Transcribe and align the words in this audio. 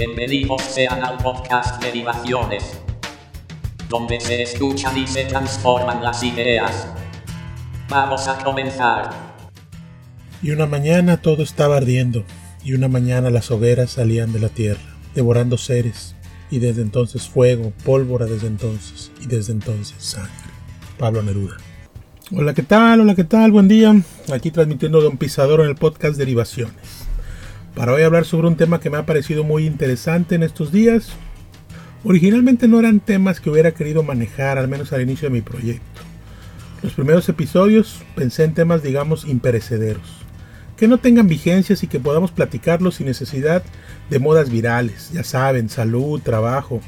Bienvenidos 0.00 0.62
sean 0.62 1.04
al 1.04 1.18
podcast 1.18 1.84
Derivaciones, 1.84 2.80
donde 3.90 4.18
se 4.18 4.40
escuchan 4.40 4.96
y 4.96 5.06
se 5.06 5.26
transforman 5.26 6.02
las 6.02 6.22
ideas. 6.22 6.86
Vamos 7.90 8.26
a 8.26 8.42
comenzar. 8.42 9.10
Y 10.42 10.52
una 10.52 10.64
mañana 10.64 11.20
todo 11.20 11.42
estaba 11.42 11.76
ardiendo, 11.76 12.24
y 12.64 12.72
una 12.72 12.88
mañana 12.88 13.28
las 13.28 13.50
hogueras 13.50 13.90
salían 13.90 14.32
de 14.32 14.40
la 14.40 14.48
tierra, 14.48 14.80
devorando 15.14 15.58
seres, 15.58 16.16
y 16.50 16.60
desde 16.60 16.80
entonces 16.80 17.28
fuego, 17.28 17.70
pólvora 17.84 18.24
desde 18.24 18.46
entonces, 18.46 19.12
y 19.20 19.26
desde 19.26 19.52
entonces 19.52 20.02
sangre. 20.02 20.32
Pablo 20.96 21.22
Neruda. 21.22 21.58
Hola, 22.34 22.54
¿qué 22.54 22.62
tal? 22.62 23.02
Hola, 23.02 23.14
¿qué 23.14 23.24
tal? 23.24 23.52
Buen 23.52 23.68
día. 23.68 23.94
Aquí 24.32 24.50
transmitiendo 24.50 25.02
Don 25.02 25.18
Pisador 25.18 25.60
en 25.60 25.66
el 25.66 25.74
podcast 25.74 26.16
Derivaciones. 26.16 27.09
Para 27.74 27.92
hoy 27.92 28.02
hablar 28.02 28.24
sobre 28.24 28.48
un 28.48 28.56
tema 28.56 28.80
que 28.80 28.90
me 28.90 28.98
ha 28.98 29.06
parecido 29.06 29.44
muy 29.44 29.64
interesante 29.64 30.34
en 30.34 30.42
estos 30.42 30.72
días. 30.72 31.10
Originalmente 32.02 32.66
no 32.66 32.80
eran 32.80 32.98
temas 32.98 33.40
que 33.40 33.48
hubiera 33.48 33.72
querido 33.72 34.02
manejar, 34.02 34.58
al 34.58 34.68
menos 34.68 34.92
al 34.92 35.02
inicio 35.02 35.28
de 35.28 35.34
mi 35.34 35.40
proyecto. 35.40 36.00
Los 36.82 36.94
primeros 36.94 37.28
episodios 37.28 38.02
pensé 38.16 38.44
en 38.44 38.54
temas, 38.54 38.82
digamos, 38.82 39.24
imperecederos, 39.24 40.02
que 40.76 40.88
no 40.88 40.98
tengan 40.98 41.28
vigencias 41.28 41.82
y 41.82 41.86
que 41.86 42.00
podamos 42.00 42.32
platicarlos 42.32 42.96
sin 42.96 43.06
necesidad 43.06 43.62
de 44.08 44.18
modas 44.18 44.50
virales, 44.50 45.10
ya 45.12 45.22
saben, 45.22 45.68
salud, 45.68 46.20
trabajo. 46.20 46.80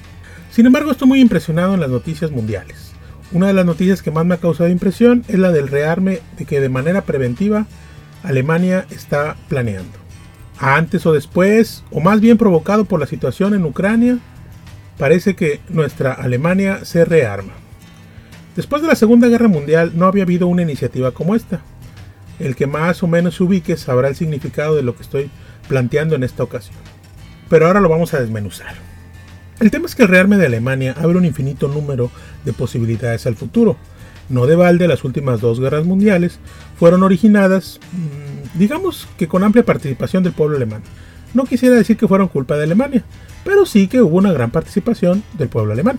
Sin 0.51 0.67
embargo, 0.67 0.91
estoy 0.91 1.09
muy 1.09 1.21
impresionado 1.21 1.75
en 1.75 1.81
las 1.81 1.91
noticias 1.91 2.31
mundiales. 2.31 2.93
Una 3.31 3.47
de 3.47 3.55
las 3.55 3.67
noticias 3.67 4.03
que 4.03 4.11
más 4.11 4.27
me 4.27 4.35
ha 4.35 4.41
causado 4.41 4.69
impresión 4.69 5.25
es 5.29 5.39
la 5.39 5.53
del 5.53 5.69
rearme 5.69 6.21
de 6.37 6.45
que 6.45 6.61
de 6.61 6.69
manera 6.69 7.03
preventiva 7.03 7.67
Alemania 8.25 8.87
está 8.91 9.37
planeando 9.49 10.02
antes 10.63 11.05
o 11.07 11.13
después, 11.13 11.83
o 11.91 11.99
más 11.99 12.21
bien 12.21 12.39
provocado 12.39 12.85
por 12.85 13.01
la 13.01 13.07
situación 13.07 13.53
en 13.53 13.65
Ucrania, 13.65 14.19
parece 14.97 15.35
que 15.35 15.61
nuestra 15.69 16.13
Alemania 16.13 16.85
se 16.85 17.05
rearma. 17.05 17.53
Después 18.55 18.81
de 18.81 18.87
la 18.87 18.95
Segunda 18.95 19.27
Guerra 19.27 19.49
Mundial 19.49 19.91
no 19.97 20.07
había 20.07 20.23
habido 20.23 20.47
una 20.47 20.63
iniciativa 20.63 21.11
como 21.11 21.35
esta. 21.35 21.63
El 22.39 22.55
que 22.55 22.69
más 22.69 23.03
o 23.03 23.09
menos 23.09 23.35
se 23.35 23.43
ubique 23.43 23.77
sabrá 23.77 24.07
el 24.07 24.15
significado 24.15 24.77
de 24.77 24.85
lo 24.85 24.95
que 24.95 25.03
estoy 25.03 25.31
planteando 25.69 26.15
en 26.15 26.23
esta 26.23 26.45
ocasión. 26.45 26.77
Pero 27.49 27.67
ahora 27.67 27.81
lo 27.81 27.89
vamos 27.89 28.15
a 28.15 28.21
desmenuzar. 28.21 28.75
El 29.59 29.73
tema 29.73 29.87
es 29.87 29.97
que 29.97 30.03
el 30.03 30.09
rearme 30.09 30.37
de 30.37 30.47
Alemania 30.47 30.95
abre 30.97 31.19
un 31.19 31.25
infinito 31.25 31.67
número 31.67 32.11
de 32.45 32.53
posibilidades 32.53 33.27
al 33.27 33.35
futuro. 33.35 33.77
No 34.29 34.47
de 34.47 34.55
balde, 34.55 34.87
las 34.87 35.03
últimas 35.03 35.41
dos 35.41 35.59
guerras 35.59 35.85
mundiales 35.85 36.39
fueron 36.79 37.03
originadas 37.03 37.81
mm, 37.93 38.42
digamos 38.55 39.09
que 39.17 39.29
con 39.29 39.45
amplia 39.45 39.65
participación 39.65 40.23
del 40.23 40.33
pueblo 40.33 40.57
alemán. 40.57 40.83
No 41.35 41.45
quisiera 41.45 41.77
decir 41.77 41.97
que 41.97 42.09
fueron 42.09 42.29
culpa 42.29 42.57
de 42.57 42.65
Alemania, 42.65 43.05
pero 43.45 43.65
sí 43.65 43.89
que 43.89 44.03
hubo 44.03 44.19
una 44.19 44.33
gran 44.33 44.51
participación 44.51 45.23
del 45.39 45.49
pueblo 45.49 45.73
alemán. 45.73 45.99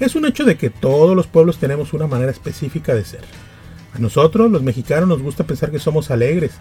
Es 0.00 0.16
un 0.16 0.26
hecho 0.26 0.44
de 0.44 0.56
que 0.56 0.70
todos 0.70 1.16
los 1.16 1.26
pueblos 1.26 1.58
tenemos 1.58 1.92
una 1.92 2.06
manera 2.06 2.30
específica 2.30 2.94
de 2.94 3.04
ser. 3.04 3.20
A 3.94 3.98
nosotros, 3.98 4.50
los 4.50 4.62
mexicanos, 4.62 5.08
nos 5.08 5.22
gusta 5.22 5.44
pensar 5.44 5.70
que 5.70 5.78
somos 5.78 6.10
alegres, 6.10 6.52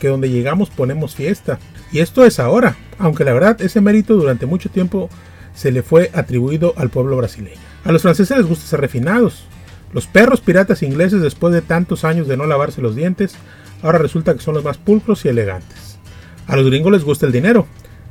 que 0.00 0.08
donde 0.08 0.30
llegamos 0.30 0.70
ponemos 0.70 1.14
fiesta. 1.14 1.58
Y 1.92 2.00
esto 2.00 2.24
es 2.24 2.40
ahora, 2.40 2.76
aunque 2.98 3.24
la 3.24 3.32
verdad 3.32 3.60
ese 3.60 3.80
mérito 3.80 4.14
durante 4.14 4.46
mucho 4.46 4.70
tiempo 4.70 5.08
se 5.54 5.70
le 5.70 5.82
fue 5.82 6.10
atribuido 6.14 6.74
al 6.76 6.90
pueblo 6.90 7.16
brasileño. 7.16 7.60
A 7.84 7.92
los 7.92 8.02
franceses 8.02 8.36
les 8.36 8.46
gusta 8.46 8.66
ser 8.66 8.80
refinados. 8.80 9.44
Los 9.92 10.06
perros 10.06 10.40
piratas 10.40 10.82
ingleses, 10.82 11.20
después 11.20 11.52
de 11.52 11.62
tantos 11.62 12.04
años 12.04 12.26
de 12.26 12.36
no 12.36 12.46
lavarse 12.46 12.80
los 12.80 12.96
dientes, 12.96 13.34
ahora 13.82 13.98
resulta 13.98 14.34
que 14.34 14.40
son 14.40 14.54
los 14.54 14.64
más 14.64 14.78
pulcros 14.78 15.24
y 15.24 15.28
elegantes. 15.28 15.98
A 16.46 16.56
los 16.56 16.66
gringos 16.66 16.92
les 16.92 17.04
gusta 17.04 17.26
el 17.26 17.32
dinero, 17.32 17.66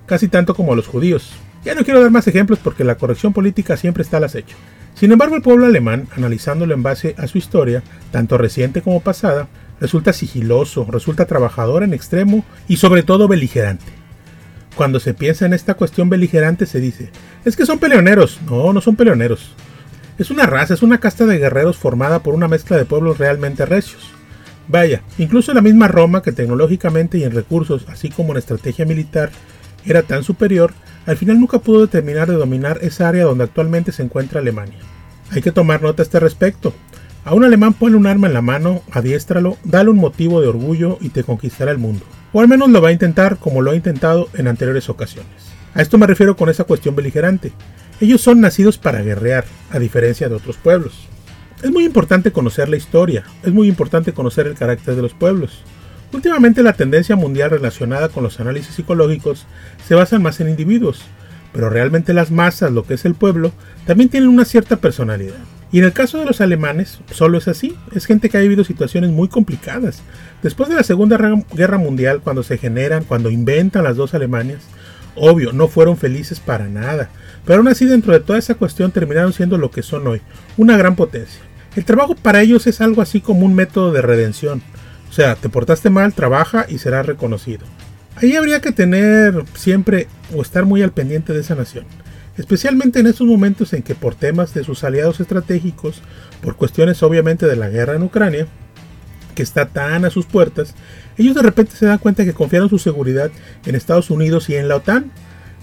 casi 0.06 0.28
tanto 0.28 0.56
como 0.56 0.74
a 0.74 0.76
los 0.76 0.88
judíos. 0.88 1.34
Ya 1.66 1.76
no 1.76 1.84
quiero 1.84 2.02
dar 2.02 2.12
más 2.12 2.28
ejemplos 2.28 2.60
porque 2.64 2.84
la 2.84 2.96
corrección 2.96 3.34
política 3.34 3.76
siempre 3.76 4.04
está 4.04 4.18
al 4.18 4.24
acecho. 4.24 4.56
Sin 4.96 5.12
embargo, 5.12 5.36
el 5.36 5.42
pueblo 5.42 5.66
alemán, 5.66 6.08
analizándolo 6.16 6.74
en 6.74 6.84
base 6.84 7.16
a 7.18 7.28
su 7.28 7.38
historia, 7.38 7.84
tanto 8.12 8.38
reciente 8.38 8.82
como 8.82 9.02
pasada, 9.02 9.48
resulta 9.80 10.14
sigiloso, 10.14 10.86
resulta 10.90 11.26
trabajador 11.26 11.84
en 11.84 11.94
extremo 11.94 12.44
y 12.68 12.78
sobre 12.78 13.04
todo 13.04 13.28
beligerante. 13.28 13.86
Cuando 14.76 15.00
se 15.00 15.14
piensa 15.14 15.46
en 15.46 15.54
esta 15.54 15.74
cuestión 15.74 16.10
beligerante 16.10 16.66
se 16.66 16.80
dice, 16.80 17.12
es 17.44 17.56
que 17.56 17.66
son 17.66 17.80
peleoneros. 17.80 18.40
No, 18.50 18.72
no 18.72 18.82
son 18.82 18.96
peleoneros. 18.96 19.54
Es 20.18 20.32
una 20.32 20.46
raza, 20.46 20.74
es 20.74 20.82
una 20.82 21.00
casta 21.00 21.26
de 21.26 21.38
guerreros 21.38 21.78
formada 21.78 22.20
por 22.20 22.34
una 22.34 22.48
mezcla 22.48 22.78
de 22.78 22.86
pueblos 22.86 23.18
realmente 23.18 23.66
recios. 23.66 24.12
Vaya, 24.70 25.02
incluso 25.18 25.52
la 25.54 25.62
misma 25.62 25.88
Roma, 25.88 26.22
que 26.22 26.32
tecnológicamente 26.32 27.18
y 27.18 27.24
en 27.24 27.32
recursos, 27.32 27.86
así 27.90 28.10
como 28.10 28.32
en 28.32 28.38
estrategia 28.38 28.86
militar, 28.86 29.32
era 29.84 30.04
tan 30.04 30.24
superior, 30.24 30.74
al 31.08 31.18
final 31.18 31.40
nunca 31.40 31.58
pudo 31.58 31.82
determinar 31.82 32.30
de 32.30 32.36
dominar 32.36 32.78
esa 32.82 33.10
área 33.10 33.24
donde 33.24 33.46
actualmente 33.46 33.92
se 33.92 34.04
encuentra 34.04 34.42
Alemania. 34.42 34.78
Hay 35.32 35.42
que 35.42 35.52
tomar 35.52 35.82
nota 35.82 36.04
a 36.04 36.06
este 36.06 36.20
respecto. 36.20 36.72
A 37.26 37.34
un 37.34 37.44
alemán 37.44 37.74
pone 37.74 37.96
un 37.96 38.06
arma 38.06 38.28
en 38.28 38.34
la 38.34 38.44
mano, 38.44 38.84
adiéstralo, 38.92 39.58
dale 39.64 39.90
un 39.90 39.98
motivo 39.98 40.40
de 40.40 40.48
orgullo 40.48 41.00
y 41.02 41.10
te 41.10 41.24
conquistará 41.24 41.72
el 41.72 41.80
mundo. 41.80 42.06
O 42.32 42.40
al 42.40 42.48
menos 42.48 42.70
lo 42.70 42.80
va 42.80 42.90
a 42.90 42.94
intentar 42.94 43.38
como 43.38 43.64
lo 43.64 43.72
ha 43.72 43.76
intentado 43.76 44.30
en 44.36 44.48
anteriores 44.48 44.88
ocasiones. 44.88 45.32
A 45.74 45.82
esto 45.82 45.98
me 45.98 46.08
refiero 46.08 46.36
con 46.36 46.50
esa 46.50 46.64
cuestión 46.64 46.96
beligerante. 46.96 47.54
Ellos 48.00 48.22
son 48.22 48.40
nacidos 48.40 48.78
para 48.78 49.02
guerrear, 49.02 49.46
a 49.72 49.80
diferencia 49.80 50.30
de 50.30 50.36
otros 50.36 50.58
pueblos. 50.58 51.08
Es 51.62 51.72
muy 51.72 51.84
importante 51.84 52.32
conocer 52.32 52.70
la 52.70 52.78
historia, 52.78 53.26
es 53.44 53.52
muy 53.52 53.68
importante 53.68 54.14
conocer 54.14 54.48
el 54.48 54.56
carácter 54.56 54.96
de 54.96 55.02
los 55.02 55.14
pueblos. 55.14 55.62
Últimamente 56.14 56.64
la 56.64 56.72
tendencia 56.72 57.18
mundial 57.18 57.50
relacionada 57.50 58.08
con 58.08 58.24
los 58.24 58.40
análisis 58.40 58.76
psicológicos 58.76 59.46
se 59.86 59.94
basa 59.94 60.20
más 60.20 60.40
en 60.40 60.48
individuos, 60.48 61.02
pero 61.52 61.70
realmente 61.70 62.14
las 62.14 62.32
masas, 62.32 62.72
lo 62.72 62.84
que 62.84 62.94
es 62.94 63.04
el 63.04 63.14
pueblo, 63.14 63.52
también 63.86 64.10
tienen 64.10 64.30
una 64.30 64.46
cierta 64.46 64.78
personalidad. 64.78 65.36
Y 65.70 65.80
en 65.80 65.84
el 65.84 65.92
caso 65.92 66.18
de 66.18 66.26
los 66.26 66.40
alemanes, 66.40 67.02
solo 67.12 67.38
es 67.38 67.50
así, 67.50 67.76
es 67.94 68.06
gente 68.06 68.30
que 68.30 68.38
ha 68.38 68.42
vivido 68.42 68.64
situaciones 68.64 69.12
muy 69.12 69.28
complicadas. 69.28 70.02
Después 70.42 70.70
de 70.70 70.76
la 70.76 70.84
Segunda 70.84 71.18
Guerra 71.54 71.78
Mundial, 71.78 72.22
cuando 72.24 72.42
se 72.42 72.58
generan, 72.58 73.04
cuando 73.04 73.30
inventan 73.30 73.84
las 73.84 73.98
dos 73.98 74.14
Alemanias, 74.14 74.62
obvio, 75.16 75.52
no 75.52 75.68
fueron 75.68 75.98
felices 75.98 76.40
para 76.40 76.70
nada, 76.70 77.10
pero 77.46 77.60
aún 77.60 77.68
así 77.68 77.86
dentro 77.86 78.14
de 78.14 78.22
toda 78.22 78.40
esa 78.40 78.56
cuestión 78.56 78.92
terminaron 78.92 79.34
siendo 79.34 79.58
lo 79.58 79.72
que 79.72 79.84
son 79.84 80.08
hoy, 80.08 80.22
una 80.56 80.78
gran 80.78 80.96
potencia. 80.96 81.49
El 81.76 81.86
trabajo 81.86 82.16
para 82.16 82.42
ellos 82.42 82.66
es 82.68 82.82
algo 82.82 83.02
así 83.02 83.22
como 83.22 83.46
un 83.46 83.54
método 83.54 83.92
de 83.92 84.02
redención. 84.02 84.62
O 85.10 85.14
sea, 85.14 85.36
te 85.36 85.50
portaste 85.50 85.90
mal, 85.90 86.14
trabaja 86.14 86.66
y 86.68 86.80
serás 86.80 87.06
reconocido. 87.06 87.66
Ahí 88.16 88.36
habría 88.36 88.60
que 88.60 88.72
tener 88.72 89.44
siempre 89.54 90.08
o 90.36 90.42
estar 90.42 90.66
muy 90.66 90.82
al 90.82 90.92
pendiente 90.92 91.34
de 91.34 91.42
esa 91.42 91.56
nación. 91.56 91.86
Especialmente 92.38 93.00
en 93.00 93.08
estos 93.08 93.28
momentos 93.28 93.74
en 93.74 93.84
que 93.84 93.96
por 93.96 94.16
temas 94.16 94.54
de 94.54 94.64
sus 94.64 94.84
aliados 94.84 95.20
estratégicos, 95.20 96.02
por 96.42 96.56
cuestiones 96.56 97.04
obviamente 97.04 97.46
de 97.46 97.56
la 97.56 97.70
guerra 97.70 97.96
en 97.96 98.04
Ucrania, 98.04 98.48
que 99.36 99.44
está 99.44 99.68
tan 99.68 100.06
a 100.06 100.10
sus 100.10 100.26
puertas, 100.26 100.74
ellos 101.18 101.36
de 101.36 101.42
repente 101.42 101.76
se 101.76 101.86
dan 101.86 101.98
cuenta 101.98 102.26
que 102.26 102.34
confiaron 102.34 102.70
su 102.70 102.80
seguridad 102.80 103.30
en 103.66 103.76
Estados 103.76 104.10
Unidos 104.10 104.50
y 104.50 104.56
en 104.56 104.68
la 104.68 104.78
OTAN, 104.78 105.12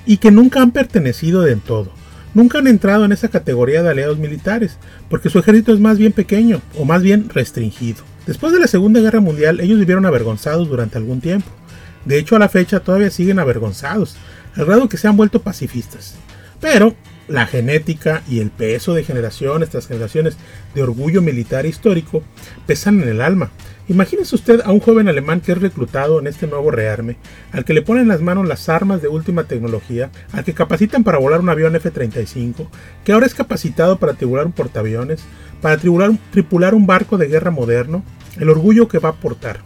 y 0.07 0.19
que 0.19 0.31
nunca 0.31 0.63
han 0.63 0.71
pertenecido 0.71 1.47
en 1.47 1.61
todo 1.61 1.93
nunca 2.37 2.59
han 2.59 2.67
entrado 2.67 3.07
en 3.07 3.13
esa 3.13 3.29
categoría 3.29 3.83
de 3.83 3.89
aliados 3.89 4.19
militares, 4.19 4.77
porque 5.09 5.31
su 5.31 5.39
ejército 5.39 5.73
es 5.73 5.81
más 5.81 5.97
bien 5.97 6.13
pequeño, 6.13 6.61
o 6.77 6.85
más 6.85 7.03
bien 7.03 7.31
restringido. 7.31 8.05
Después 8.27 8.53
de 8.53 8.61
la 8.61 8.67
Segunda 8.67 9.01
Guerra 9.01 9.21
Mundial, 9.21 9.59
ellos 9.59 9.79
vivieron 9.79 10.05
avergonzados 10.05 10.69
durante 10.69 10.99
algún 10.99 11.23
tiempo. 11.23 11.49
De 12.05 12.19
hecho, 12.19 12.37
a 12.37 12.39
la 12.39 12.51
fecha 12.51 12.81
todavía 12.81 13.11
siguen 13.11 13.39
avergonzados, 13.39 14.19
al 14.55 14.67
grado 14.67 14.87
que 14.87 14.99
se 14.99 15.09
han 15.09 15.17
vuelto 15.17 15.41
pacifistas. 15.41 16.15
Pero 16.61 16.95
la 17.27 17.47
genética 17.47 18.23
y 18.29 18.41
el 18.41 18.51
peso 18.51 18.93
de 18.93 19.03
generaciones 19.03 19.71
tras 19.71 19.87
generaciones 19.87 20.37
de 20.75 20.83
orgullo 20.83 21.23
militar 21.23 21.65
histórico 21.65 22.23
pesan 22.67 23.03
en 23.03 23.09
el 23.09 23.23
alma 23.23 23.51
Imagínese 23.89 24.35
usted 24.35 24.63
a 24.65 24.73
un 24.73 24.81
joven 24.81 25.07
alemán 25.07 25.41
que 25.41 25.53
es 25.53 25.61
reclutado 25.61 26.19
en 26.19 26.27
este 26.27 26.49
nuevo 26.49 26.73
rearme, 26.73 27.19
al 27.53 27.65
que 27.65 27.73
le 27.73 27.83
ponen 27.83 28.03
en 28.03 28.09
las 28.09 28.21
manos 28.21 28.49
las 28.49 28.69
armas 28.69 29.01
de 29.01 29.07
última 29.07 29.45
tecnología, 29.45 30.11
al 30.33 30.43
que 30.43 30.55
capacitan 30.55 31.05
para 31.05 31.19
volar 31.19 31.41
un 31.41 31.49
avión 31.51 31.77
F-35, 31.77 32.67
que 33.05 33.13
ahora 33.13 33.27
es 33.27 33.35
capacitado 33.35 33.99
para 33.99 34.15
tripular 34.15 34.45
un 34.45 34.53
portaaviones, 34.53 35.23
para 35.61 35.77
tripular, 35.77 36.75
un 36.75 36.87
barco 36.87 37.17
de 37.17 37.29
guerra 37.29 37.53
moderno, 37.53 38.03
el 38.41 38.51
orgullo 38.51 38.89
que 38.89 38.99
va 38.99 39.11
a 39.11 39.13
aportar, 39.13 39.61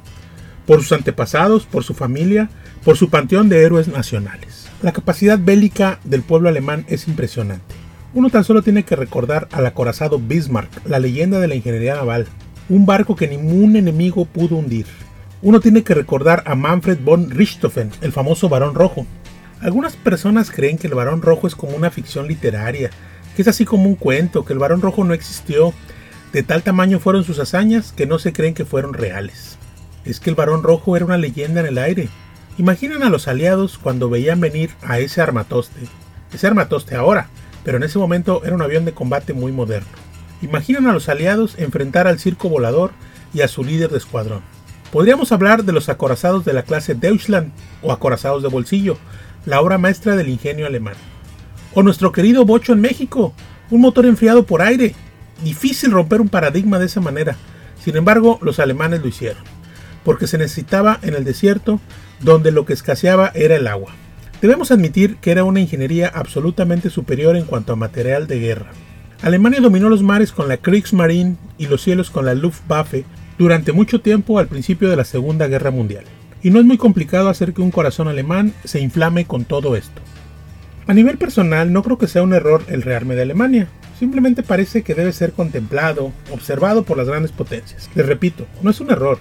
por 0.67 0.83
sus 0.83 0.93
antepasados, 0.93 1.65
por 1.65 1.83
su 1.83 1.95
familia, 1.95 2.51
por 2.85 2.99
su 2.99 3.09
panteón 3.09 3.49
de 3.49 3.63
héroes 3.63 3.89
nacionales. 3.89 4.69
La 4.83 4.93
capacidad 4.93 5.39
bélica 5.39 5.99
del 6.05 6.21
pueblo 6.21 6.51
alemán 6.51 6.85
es 6.89 7.09
impresionante. 7.09 7.75
Uno 8.13 8.29
tan 8.29 8.45
solo 8.45 8.61
tiene 8.61 8.83
que 8.83 8.97
recordar 8.97 9.49
al 9.53 9.65
acorazado 9.65 10.19
Bismarck, 10.19 10.87
la 10.87 10.99
leyenda 10.99 11.41
de 11.41 11.49
la 11.49 11.55
ingeniería 11.55 11.95
naval, 11.95 12.27
un 12.71 12.87
barco 12.87 13.17
que 13.17 13.27
ningún 13.27 13.75
enemigo 13.75 14.25
pudo 14.25 14.57
hundir. 14.57 14.87
Uno 15.43 15.59
tiene 15.59 15.83
que 15.83 15.93
recordar 15.93 16.45
a 16.47 16.55
Manfred 16.55 17.01
von 17.03 17.29
Richthofen, 17.29 17.91
el 18.01 18.13
famoso 18.13 18.49
Barón 18.49 18.77
Rojo. 18.77 19.07
Algunas 19.61 19.97
personas 19.97 20.53
creen 20.53 20.79
que 20.79 20.87
el 20.87 20.95
Barón 20.95 21.21
Rojo 21.21 21.49
es 21.49 21.57
como 21.57 21.77
una 21.77 21.91
ficción 21.91 22.29
literaria, 22.29 22.91
que 23.35 23.43
es 23.43 23.49
así 23.49 23.65
como 23.65 23.89
un 23.89 23.97
cuento, 23.97 24.45
que 24.45 24.53
el 24.53 24.61
Barón 24.61 24.83
Rojo 24.83 25.03
no 25.03 25.15
existió. 25.15 25.75
De 26.33 26.45
tal 26.45 26.63
tamaño 26.63 27.01
fueron 27.01 27.25
sus 27.25 27.41
hazañas 27.41 27.93
que 27.93 28.07
no 28.07 28.21
se 28.21 28.33
creen 28.33 28.55
que 28.55 28.65
fueron 28.65 28.95
reales. 28.95 29.59
Es 30.05 30.21
que 30.21 30.31
el 30.31 30.37
Barón 30.37 30.63
Rojo 30.63 30.95
era 30.95 31.05
una 31.05 31.19
leyenda 31.19 31.61
en 31.61 31.67
el 31.67 31.79
aire. 31.79 32.09
Imaginen 32.57 33.03
a 33.03 33.11
los 33.11 33.27
aliados 33.27 33.79
cuando 33.79 34.09
veían 34.09 34.39
venir 34.39 34.71
a 34.83 35.01
ese 35.01 35.21
armatoste, 35.21 35.81
ese 36.33 36.47
armatoste 36.47 36.95
ahora, 36.95 37.31
pero 37.65 37.79
en 37.79 37.83
ese 37.83 37.99
momento 37.99 38.45
era 38.45 38.55
un 38.55 38.63
avión 38.63 38.85
de 38.85 38.93
combate 38.93 39.33
muy 39.33 39.51
moderno. 39.51 40.10
Imaginen 40.43 40.87
a 40.87 40.93
los 40.93 41.09
aliados 41.09 41.59
enfrentar 41.59 42.07
al 42.07 42.19
circo 42.19 42.49
volador 42.49 42.93
y 43.35 43.43
a 43.43 43.49
su 43.49 43.63
líder 43.63 43.91
de 43.91 43.99
escuadrón. 43.99 44.43
Podríamos 44.93 45.33
hablar 45.33 45.65
de 45.65 45.73
los 45.73 45.89
acorazados 45.89 46.45
de 46.45 46.53
la 46.53 46.63
clase 46.63 46.95
Deutschland 46.95 47.53
o 47.83 47.93
acorazados 47.93 48.43
de 48.43 48.49
bolsillo, 48.49 48.97
la 49.47 49.61
obra 49.61 49.79
maestra 49.79 50.17
del 50.17 50.29
ingenio 50.29 50.67
alemán. 50.67 50.95
O 51.75 51.83
nuestro 51.83 52.11
querido 52.11 52.45
Bocho 52.45 52.73
en 52.73 52.81
México, 52.81 53.33
un 53.71 53.81
motor 53.81 54.07
enfriado 54.07 54.45
por 54.45 54.63
aire. 54.63 54.95
Difícil 55.45 55.93
romper 55.93 56.21
un 56.21 56.29
paradigma 56.29 56.79
de 56.79 56.87
esa 56.87 57.01
manera. 57.01 57.37
Sin 57.83 57.97
embargo, 57.97 58.39
los 58.43 58.59
alemanes 58.59 59.01
lo 59.01 59.09
hicieron, 59.09 59.43
porque 60.05 60.27
se 60.27 60.39
necesitaba 60.39 60.99
en 61.03 61.15
el 61.15 61.25
desierto 61.25 61.81
donde 62.21 62.51
lo 62.51 62.67
que 62.67 62.73
escaseaba 62.73 63.31
era 63.35 63.57
el 63.57 63.67
agua. 63.67 63.93
Debemos 64.43 64.71
admitir 64.71 65.17
que 65.17 65.31
era 65.31 65.45
una 65.45 65.61
ingeniería 65.61 66.09
absolutamente 66.09 66.91
superior 66.91 67.37
en 67.37 67.45
cuanto 67.45 67.73
a 67.73 67.77
material 67.77 68.27
de 68.27 68.39
guerra. 68.41 68.73
Alemania 69.23 69.61
dominó 69.61 69.91
los 69.91 70.03
mares 70.03 70.33
con 70.33 70.49
la 70.49 70.57
Kriegsmarine 70.57 71.37
y 71.59 71.67
los 71.67 71.83
cielos 71.83 72.09
con 72.09 72.25
la 72.25 72.35
Luftwaffe 72.35 73.05
durante 73.37 73.73
mucho 73.73 74.01
tiempo 74.01 74.39
al 74.39 74.47
principio 74.47 74.89
de 74.89 74.97
la 74.97 75.05
Segunda 75.05 75.47
Guerra 75.47 75.71
Mundial. 75.71 76.05
Y 76.43 76.51
no 76.51 76.59
es 76.59 76.65
muy 76.65 76.79
complicado 76.79 77.29
hacer 77.29 77.53
que 77.53 77.61
un 77.61 77.71
corazón 77.71 78.09
alemán 78.09 78.55
se 78.65 78.81
inflame 78.81 79.27
con 79.27 79.45
todo 79.45 79.77
esto. 79.77 80.01
A 80.87 80.95
nivel 80.95 81.19
personal, 81.19 81.71
no 81.71 81.83
creo 81.83 81.99
que 81.99 82.09
sea 82.09 82.23
un 82.23 82.33
error 82.33 82.65
el 82.69 82.81
rearme 82.81 83.15
de 83.15 83.23
Alemania. 83.23 83.69
Simplemente 83.99 84.43
parece 84.43 84.83
que 84.83 84.95
debe 84.95 85.13
ser 85.13 85.33
contemplado, 85.33 86.13
observado 86.33 86.85
por 86.85 86.97
las 86.97 87.07
grandes 87.07 87.31
potencias. 87.31 87.91
Les 87.95 88.07
repito, 88.07 88.47
no 88.63 88.71
es 88.71 88.81
un 88.81 88.91
error. 88.91 89.19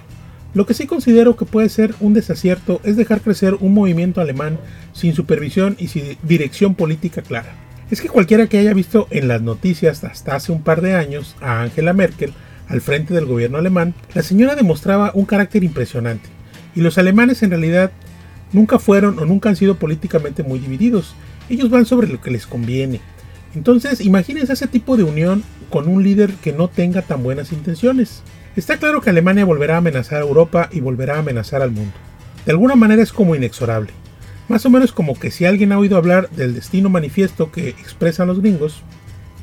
Lo 0.54 0.66
que 0.66 0.74
sí 0.74 0.88
considero 0.88 1.36
que 1.36 1.46
puede 1.46 1.68
ser 1.68 1.94
un 2.00 2.14
desacierto 2.14 2.80
es 2.86 2.96
dejar 2.96 3.20
crecer 3.20 3.56
un 3.60 3.74
movimiento 3.74 4.22
alemán 4.22 4.60
sin 4.94 5.14
supervisión 5.14 5.76
y 5.78 5.90
sin 5.90 6.18
dirección 6.24 6.74
política 6.74 7.22
clara. 7.22 7.69
Es 7.92 8.02
que 8.02 8.10
cualquiera 8.10 8.46
que 8.46 8.60
haya 8.60 8.74
visto 8.74 9.08
en 9.10 9.28
las 9.28 9.42
noticias 9.42 10.04
hasta 10.04 10.36
hace 10.36 10.52
un 10.52 10.62
par 10.62 10.82
de 10.82 10.94
años 10.94 11.36
a 11.42 11.62
Angela 11.62 11.94
Merkel 11.94 12.34
al 12.68 12.82
frente 12.82 13.16
del 13.16 13.26
gobierno 13.26 13.58
alemán, 13.58 13.96
la 14.14 14.22
señora 14.22 14.56
demostraba 14.56 15.12
un 15.16 15.26
carácter 15.26 15.64
impresionante. 15.64 16.30
Y 16.76 16.82
los 16.82 17.00
alemanes 17.00 17.42
en 17.42 17.50
realidad 17.50 17.92
nunca 18.54 18.78
fueron 18.78 19.18
o 19.18 19.26
nunca 19.26 19.50
han 19.50 19.56
sido 19.56 19.76
políticamente 19.76 20.44
muy 20.44 20.60
divididos. 20.60 21.16
Ellos 21.50 21.72
van 21.72 21.88
sobre 21.88 22.08
lo 22.08 22.22
que 22.22 22.30
les 22.30 22.46
conviene. 22.46 23.02
Entonces, 23.56 24.02
imagínense 24.02 24.54
ese 24.54 24.68
tipo 24.68 24.96
de 24.96 25.04
unión 25.04 25.44
con 25.72 25.88
un 25.88 26.04
líder 26.04 26.32
que 26.36 26.54
no 26.54 26.68
tenga 26.68 27.02
tan 27.02 27.24
buenas 27.24 27.52
intenciones. 27.52 28.22
Está 28.56 28.78
claro 28.78 29.02
que 29.02 29.10
Alemania 29.10 29.46
volverá 29.46 29.76
a 29.76 29.78
amenazar 29.80 30.20
a 30.20 30.26
Europa 30.26 30.70
y 30.72 30.80
volverá 30.80 31.16
a 31.16 31.20
amenazar 31.20 31.64
al 31.64 31.72
mundo. 31.72 31.94
De 32.46 32.52
alguna 32.52 32.76
manera 32.76 33.02
es 33.02 33.12
como 33.12 33.36
inexorable. 33.36 33.92
Más 34.50 34.66
o 34.66 34.70
menos 34.72 34.92
como 34.92 35.18
que 35.18 35.30
si 35.30 35.46
alguien 35.46 35.72
ha 35.72 35.78
oído 35.78 35.96
hablar 35.96 36.30
del 36.32 36.56
destino 36.56 36.90
manifiesto 36.90 37.52
que 37.52 37.70
expresan 37.70 38.28
los 38.28 38.42
gringos, 38.42 38.82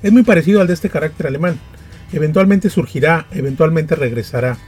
es 0.03 0.13
muy 0.13 0.25
parecido 0.25 0.61
al 0.61 0.67
de 0.67 0.75
este 0.75 0.91
carácter 0.91 1.29
alemán. 1.29 1.61
Eventualmente 2.13 2.71
surgirá, 2.71 3.27
eventualmente 3.31 3.95
regresará. 3.95 4.59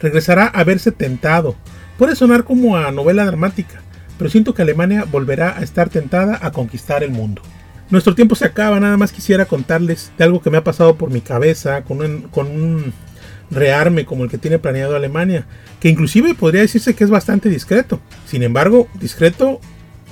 Regresará 0.00 0.46
a 0.46 0.64
verse 0.64 0.92
tentado. 0.92 1.56
Puede 1.98 2.16
sonar 2.16 2.44
como 2.44 2.76
a 2.76 2.90
novela 2.90 3.26
dramática, 3.26 3.82
pero 4.18 4.30
siento 4.30 4.54
que 4.54 4.62
Alemania 4.62 5.04
volverá 5.04 5.56
a 5.58 5.62
estar 5.62 5.90
tentada 5.90 6.38
a 6.40 6.52
conquistar 6.52 7.02
el 7.02 7.10
mundo. 7.10 7.42
Nuestro 7.90 8.14
tiempo 8.14 8.34
se 8.34 8.46
acaba, 8.46 8.80
nada 8.80 8.96
más 8.96 9.12
quisiera 9.12 9.44
contarles 9.44 10.10
de 10.16 10.24
algo 10.24 10.40
que 10.40 10.50
me 10.50 10.58
ha 10.58 10.64
pasado 10.64 10.96
por 10.96 11.10
mi 11.10 11.20
cabeza 11.20 11.84
con 11.84 12.00
un, 12.00 12.22
con 12.22 12.46
un 12.46 12.94
rearme 13.50 14.04
como 14.06 14.24
el 14.24 14.30
que 14.30 14.38
tiene 14.38 14.58
planeado 14.58 14.96
Alemania, 14.96 15.46
que 15.80 15.88
inclusive 15.88 16.34
podría 16.34 16.62
decirse 16.62 16.94
que 16.94 17.04
es 17.04 17.10
bastante 17.10 17.48
discreto. 17.48 18.00
Sin 18.26 18.42
embargo, 18.42 18.88
discreto 19.00 19.60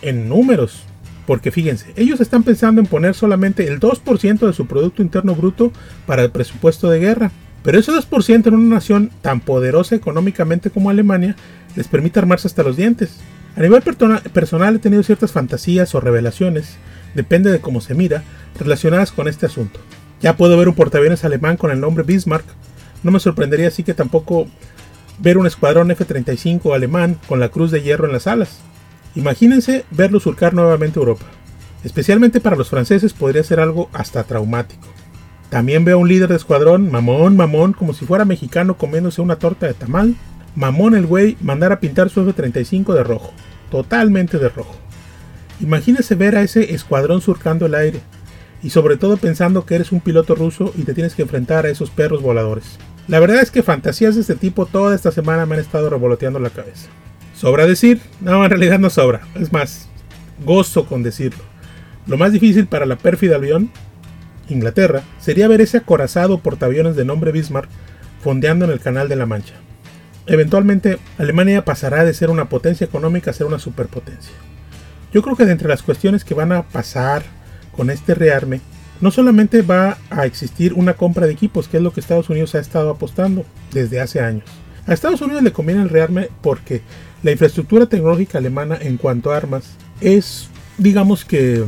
en 0.02 0.28
números, 0.28 0.82
porque 1.26 1.50
fíjense, 1.50 1.92
ellos 1.96 2.20
están 2.20 2.42
pensando 2.42 2.81
en 2.81 2.86
poner 2.86 3.14
solamente 3.14 3.66
el 3.66 3.81
2% 3.81 4.46
de 4.46 4.52
su 4.52 4.66
Producto 4.66 5.02
Interno 5.02 5.34
Bruto 5.34 5.72
para 6.06 6.22
el 6.22 6.31
presupuesto 6.31 6.90
de 6.90 7.00
guerra. 7.00 7.31
Pero 7.62 7.78
ese 7.78 7.92
2% 7.92 8.46
en 8.46 8.54
una 8.54 8.75
nación 8.75 9.10
tan 9.22 9.40
poderosa 9.40 9.94
económicamente 9.94 10.69
como 10.69 10.90
Alemania 10.90 11.34
les 11.75 11.88
permite 11.88 12.19
armarse 12.19 12.46
hasta 12.46 12.62
los 12.62 12.76
dientes. 12.76 13.20
A 13.56 13.62
nivel 13.62 13.81
personal 13.81 14.76
he 14.76 14.78
tenido 14.81 15.02
ciertas 15.02 15.32
fantasías 15.32 15.94
o 15.94 16.00
revelaciones, 16.00 16.76
depende 17.14 17.50
de 17.50 17.60
cómo 17.60 17.81
se 17.81 17.94
mira, 17.94 18.22
relacionadas 18.58 19.12
con 19.12 19.28
este 19.28 19.46
asunto. 19.46 19.81
Ya 20.20 20.36
puedo 20.36 20.58
ver 20.58 20.69
un 20.69 20.75
portaaviones 20.75 21.25
alemán 21.25 21.56
con 21.56 21.70
el 21.70 21.81
nombre 21.81 22.04
Bismarck. 22.04 22.44
No 23.04 23.12
me 23.12 23.20
sorprendería 23.20 23.68
así 23.68 23.84
que 23.84 23.94
tampoco 23.94 24.48
ver 25.20 25.38
un 25.38 25.46
escuadrón 25.46 25.92
F-35 25.92 26.74
alemán 26.74 27.20
con 27.28 27.38
la 27.38 27.50
cruz 27.50 27.70
de 27.70 27.82
hierro 27.82 28.06
en 28.06 28.12
las 28.12 28.26
alas. 28.26 28.58
Imagínense 29.14 29.84
verlo 29.92 30.18
surcar 30.18 30.54
nuevamente 30.54 30.98
Europa. 30.98 31.26
Especialmente 31.84 32.40
para 32.40 32.56
los 32.56 32.70
franceses 32.70 33.12
podría 33.12 33.44
ser 33.44 33.60
algo 33.60 33.88
hasta 33.92 34.24
traumático. 34.24 34.88
También 35.50 35.84
veo 35.84 35.98
a 35.98 36.00
un 36.00 36.08
líder 36.08 36.30
de 36.30 36.36
escuadrón, 36.36 36.90
mamón, 36.90 37.36
mamón, 37.36 37.74
como 37.74 37.94
si 37.94 38.04
fuera 38.04 38.24
mexicano 38.24 38.76
comiéndose 38.76 39.22
una 39.22 39.36
torta 39.36 39.66
de 39.66 39.74
tamal, 39.74 40.16
Mamón 40.56 40.94
el 40.94 41.06
güey 41.06 41.36
mandar 41.40 41.72
a 41.72 41.80
pintar 41.80 42.10
su 42.10 42.20
F-35 42.20 42.94
de 42.94 43.02
rojo, 43.02 43.32
totalmente 43.72 44.38
de 44.38 44.48
rojo. 44.48 44.76
Imagínese 45.58 46.14
ver 46.14 46.36
a 46.36 46.42
ese 46.42 46.74
escuadrón 46.74 47.20
surcando 47.20 47.66
el 47.66 47.74
aire, 47.74 48.00
y 48.62 48.70
sobre 48.70 48.96
todo 48.96 49.16
pensando 49.16 49.66
que 49.66 49.74
eres 49.74 49.90
un 49.90 50.00
piloto 50.00 50.36
ruso 50.36 50.72
y 50.76 50.82
te 50.82 50.94
tienes 50.94 51.14
que 51.16 51.22
enfrentar 51.22 51.66
a 51.66 51.70
esos 51.70 51.90
perros 51.90 52.22
voladores. 52.22 52.78
La 53.06 53.20
verdad 53.20 53.42
es 53.42 53.50
que 53.50 53.62
fantasías 53.62 54.14
de 54.14 54.22
este 54.22 54.34
tipo 54.34 54.64
toda 54.64 54.94
esta 54.94 55.12
semana 55.12 55.44
me 55.44 55.54
han 55.54 55.60
estado 55.60 55.90
revoloteando 55.90 56.38
la 56.38 56.50
cabeza. 56.50 56.88
¿Sobra 57.34 57.66
decir? 57.66 58.00
No, 58.20 58.44
en 58.44 58.50
realidad 58.50 58.78
no 58.78 58.88
sobra. 58.88 59.20
Es 59.34 59.52
más, 59.52 59.88
gozo 60.44 60.86
con 60.86 61.02
decirlo. 61.02 61.44
Lo 62.06 62.16
más 62.16 62.32
difícil 62.32 62.66
para 62.66 62.86
la 62.86 62.96
pérfida 62.96 63.36
avión, 63.36 63.70
Inglaterra, 64.48 65.02
sería 65.18 65.48
ver 65.48 65.60
ese 65.60 65.78
acorazado 65.78 66.38
portaaviones 66.38 66.96
de 66.96 67.04
nombre 67.04 67.32
Bismarck 67.32 67.68
fondeando 68.22 68.64
en 68.64 68.70
el 68.70 68.80
Canal 68.80 69.08
de 69.08 69.16
la 69.16 69.26
Mancha. 69.26 69.54
Eventualmente, 70.26 70.98
Alemania 71.18 71.64
pasará 71.66 72.04
de 72.04 72.14
ser 72.14 72.30
una 72.30 72.48
potencia 72.48 72.86
económica 72.86 73.30
a 73.30 73.34
ser 73.34 73.46
una 73.46 73.58
superpotencia. 73.58 74.32
Yo 75.12 75.22
creo 75.22 75.36
que 75.36 75.44
de 75.44 75.52
entre 75.52 75.68
las 75.68 75.82
cuestiones 75.82 76.24
que 76.24 76.34
van 76.34 76.52
a 76.52 76.62
pasar 76.62 77.22
con 77.76 77.90
este 77.90 78.14
rearme, 78.14 78.60
no 79.04 79.10
solamente 79.10 79.60
va 79.60 79.98
a 80.08 80.24
existir 80.24 80.72
una 80.72 80.94
compra 80.94 81.26
de 81.26 81.34
equipos, 81.34 81.68
que 81.68 81.76
es 81.76 81.82
lo 81.82 81.92
que 81.92 82.00
Estados 82.00 82.30
Unidos 82.30 82.54
ha 82.54 82.58
estado 82.58 82.88
apostando 82.88 83.44
desde 83.70 84.00
hace 84.00 84.20
años. 84.20 84.44
A 84.86 84.94
Estados 84.94 85.20
Unidos 85.20 85.42
le 85.42 85.52
conviene 85.52 85.82
el 85.82 85.90
rearme 85.90 86.30
porque 86.40 86.80
la 87.22 87.30
infraestructura 87.30 87.84
tecnológica 87.84 88.38
alemana 88.38 88.78
en 88.80 88.96
cuanto 88.96 89.30
a 89.30 89.36
armas 89.36 89.64
es, 90.00 90.48
digamos 90.78 91.26
que, 91.26 91.62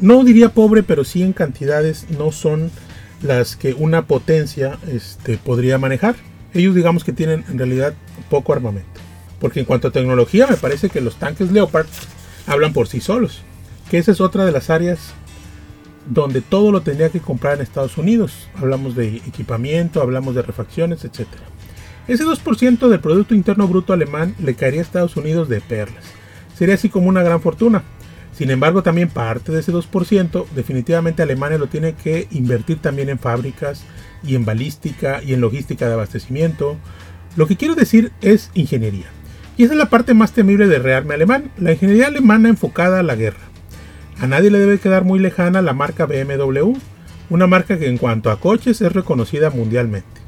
no 0.00 0.24
diría 0.24 0.48
pobre, 0.48 0.82
pero 0.82 1.04
sí 1.04 1.22
en 1.22 1.34
cantidades 1.34 2.10
no 2.10 2.32
son 2.32 2.72
las 3.22 3.54
que 3.54 3.72
una 3.72 4.06
potencia 4.08 4.76
este, 4.92 5.38
podría 5.38 5.78
manejar 5.78 6.16
ellos 6.52 6.74
digamos 6.74 7.04
que 7.04 7.12
tienen 7.12 7.44
en 7.48 7.58
realidad 7.58 7.94
poco 8.28 8.52
armamento. 8.52 8.88
Porque 9.38 9.60
en 9.60 9.66
cuanto 9.66 9.86
a 9.86 9.92
tecnología 9.92 10.48
me 10.48 10.56
parece 10.56 10.90
que 10.90 11.00
los 11.00 11.14
tanques 11.14 11.52
Leopard 11.52 11.86
hablan 12.48 12.72
por 12.72 12.88
sí 12.88 13.00
solos. 13.00 13.42
Que 13.88 13.98
esa 13.98 14.10
es 14.10 14.20
otra 14.20 14.44
de 14.44 14.50
las 14.50 14.68
áreas 14.68 15.14
donde 16.10 16.42
todo 16.42 16.70
lo 16.70 16.82
tendría 16.82 17.08
que 17.08 17.20
comprar 17.20 17.54
en 17.54 17.62
Estados 17.62 17.96
Unidos. 17.96 18.48
Hablamos 18.56 18.94
de 18.94 19.16
equipamiento, 19.16 20.02
hablamos 20.02 20.34
de 20.34 20.42
refacciones, 20.42 21.04
etc. 21.06 21.26
Ese 22.06 22.24
2% 22.24 22.88
del 22.88 23.00
Producto 23.00 23.34
Interno 23.34 23.66
Bruto 23.66 23.94
alemán 23.94 24.34
le 24.38 24.54
caería 24.54 24.80
a 24.80 24.82
Estados 24.82 25.16
Unidos 25.16 25.48
de 25.48 25.62
perlas. 25.62 26.04
Sería 26.54 26.74
así 26.74 26.90
como 26.90 27.08
una 27.08 27.22
gran 27.22 27.40
fortuna. 27.40 27.82
Sin 28.36 28.50
embargo, 28.50 28.82
también 28.82 29.08
parte 29.08 29.52
de 29.52 29.60
ese 29.60 29.72
2%, 29.72 30.46
definitivamente 30.54 31.22
Alemania 31.22 31.58
lo 31.58 31.68
tiene 31.68 31.94
que 31.94 32.28
invertir 32.30 32.78
también 32.78 33.08
en 33.08 33.18
fábricas, 33.18 33.84
y 34.22 34.34
en 34.34 34.44
balística 34.44 35.22
y 35.22 35.34
en 35.34 35.40
logística 35.40 35.86
de 35.86 35.94
abastecimiento. 35.94 36.76
Lo 37.36 37.46
que 37.46 37.56
quiero 37.56 37.74
decir 37.74 38.12
es 38.20 38.50
ingeniería. 38.54 39.06
Y 39.56 39.64
esa 39.64 39.74
es 39.74 39.78
la 39.78 39.90
parte 39.90 40.14
más 40.14 40.32
temible 40.32 40.68
del 40.68 40.82
rearme 40.82 41.14
alemán, 41.14 41.50
la 41.58 41.72
ingeniería 41.72 42.06
alemana 42.06 42.48
enfocada 42.48 43.00
a 43.00 43.02
la 43.02 43.14
guerra. 43.14 43.49
A 44.20 44.26
nadie 44.26 44.50
le 44.50 44.58
debe 44.58 44.78
quedar 44.78 45.04
muy 45.04 45.18
lejana 45.18 45.62
la 45.62 45.72
marca 45.72 46.04
BMW, 46.04 46.74
una 47.30 47.46
marca 47.46 47.78
que 47.78 47.88
en 47.88 47.96
cuanto 47.96 48.30
a 48.30 48.38
coches 48.38 48.82
es 48.82 48.92
reconocida 48.92 49.48
mundialmente. 49.48 50.20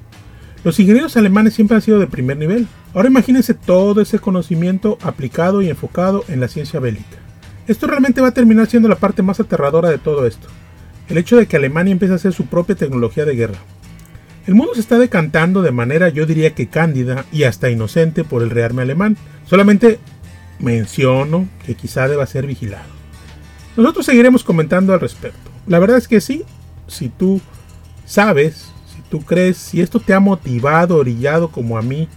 Los 0.65 0.81
ingenieros 0.81 1.19
alemanes 1.19 1.53
siempre 1.53 1.75
han 1.75 1.83
sido 1.83 1.99
de 1.99 2.07
primer 2.07 2.39
nivel. 2.39 2.67
Ahora 2.95 3.09
imagínense 3.09 3.53
todo 3.53 4.01
ese 4.01 4.19
conocimiento 4.19 4.97
aplicado 5.03 5.61
y 5.61 5.69
enfocado 5.69 6.25
en 6.29 6.41
la 6.41 6.49
ciencia 6.49 6.81
bélica. 6.81 7.19
Esto 7.67 7.87
realmente 7.87 8.23
va 8.23 8.29
a 8.29 8.35
terminar 8.35 8.67
siendo 8.67 8.89
la 8.89 8.97
parte 8.97 9.23
más 9.23 9.41
aterradora 9.41 9.91
de 9.91 9.99
todo 9.99 10.27
esto. 10.27 10.49
El 11.11 11.19
hecho 11.19 11.37
de 11.37 11.47
que 11.47 11.57
Alemania 11.57 11.93
empiece 11.93 12.15
a 12.15 12.17
hacer 12.17 12.33
su 12.33 12.47
propia 12.47 12.77
tecnología 12.77 13.27
de 13.27 13.37
guerra. 13.37 13.59
El 14.47 14.55
mundo 14.55 14.73
se 14.75 14.81
está 14.81 14.99
decantando 14.99 15.61
de 15.61 15.71
manera 15.71 16.09
yo 16.09 16.25
diría 16.25 16.55
que 16.55 16.69
cándida 16.69 17.27
y 17.31 17.43
hasta 17.43 17.69
inocente 17.69 18.25
por 18.25 18.43
el 18.43 18.49
rearme 18.49 18.83
alemán. 18.83 19.19
Solamente 19.45 19.99
menciono 20.61 21.47
que 21.67 21.75
quizá 21.75 22.09
deba 22.09 22.25
ser 22.25 22.47
vigilado. 22.47 23.02
Nosotros 23.77 24.07
seguiremos 24.07 24.45
comentando 24.45 24.93
al 24.93 25.01
respecto. 25.01 25.51
La 25.67 25.79
verdad 25.79 25.97
es 25.97 26.09
que 26.09 26.21
sí, 26.21 26.45
si 26.89 27.09
tú 27.09 27.41
sabes, 28.05 28.71
si 28.95 29.01
tú 29.09 29.23
crees, 29.23 29.57
si 29.57 29.81
esto 29.81 30.01
te 30.01 30.13
ha 30.13 30.21
motivado, 30.21 30.97
orillado 30.97 31.51
como 31.51 31.79
a 31.79 31.83
mí 31.83 32.09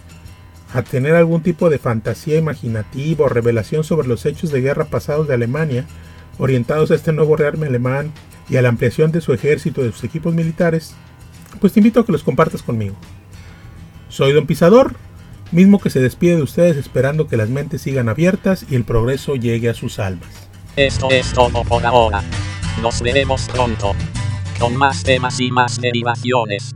a 0.74 0.82
tener 0.82 1.16
algún 1.16 1.42
tipo 1.42 1.70
de 1.70 1.78
fantasía 1.78 2.38
imaginativa 2.38 3.26
o 3.26 3.30
revelación 3.30 3.86
sobre 3.86 4.10
los 4.10 4.26
hechos 4.26 4.52
de 4.52 4.60
guerra 4.60 4.86
pasados 4.86 5.28
de 5.28 5.34
Alemania, 5.34 5.86
orientados 6.38 6.92
a 6.92 6.96
este 6.96 7.14
nuevo 7.14 7.38
rearme 7.38 7.68
alemán 7.68 8.12
y 8.50 8.58
a 8.58 8.62
la 8.62 8.70
ampliación 8.70 9.14
de 9.14 9.22
su 9.22 9.32
ejército 9.32 9.82
y 9.82 9.86
de 9.86 9.92
sus 9.94 10.04
equipos 10.04 10.34
militares, 10.34 10.94
pues 11.62 11.72
te 11.72 11.80
invito 11.80 12.02
a 12.02 12.06
que 12.06 12.12
los 12.12 12.24
compartas 12.24 12.62
conmigo. 12.62 12.96
Soy 14.10 14.34
Don 14.34 14.46
Pisador, 14.46 14.96
mismo 15.54 15.80
que 15.80 15.90
se 15.90 16.02
despide 16.02 16.36
de 16.36 16.42
ustedes 16.42 16.76
esperando 16.76 17.28
que 17.28 17.38
las 17.38 17.50
mentes 17.50 17.82
sigan 17.82 18.10
abiertas 18.10 18.66
y 18.70 18.76
el 18.76 18.84
progreso 18.84 19.36
llegue 19.36 19.70
a 19.70 19.74
sus 19.74 20.00
almas. 20.00 20.45
Esto 20.76 21.10
es 21.10 21.32
todo 21.32 21.64
por 21.64 21.86
ahora. 21.86 22.22
Nos 22.82 23.02
veremos 23.02 23.48
pronto. 23.48 23.96
Con 24.60 24.76
más 24.76 25.04
temas 25.04 25.40
y 25.40 25.50
más 25.50 25.80
derivaciones. 25.80 26.76